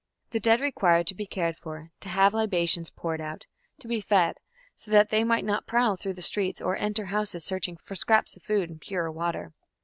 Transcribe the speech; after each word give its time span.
The 0.31 0.39
dead 0.39 0.61
required 0.61 1.05
to 1.09 1.13
be 1.13 1.27
cared 1.27 1.57
for, 1.57 1.91
to 1.99 2.09
have 2.09 2.33
libations 2.33 2.89
poured 2.89 3.21
out, 3.21 3.45
to 3.81 3.87
be 3.87 4.01
fed, 4.01 4.39
so 4.75 4.89
that 4.89 5.11
they 5.11 5.23
might 5.23 5.45
not 5.45 5.67
prowl 5.67 5.95
through 5.95 6.13
the 6.15 6.23
streets 6.23 6.59
or 6.59 6.75
enter 6.75 7.05
houses 7.05 7.45
searching 7.45 7.77
for 7.77 7.93
scraps 7.93 8.35
of 8.35 8.41
food 8.41 8.67
and 8.71 8.81
pure 8.81 9.11
water. 9.11 9.53